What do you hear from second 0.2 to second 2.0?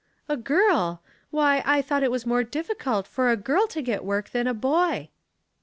"A girl! Why, I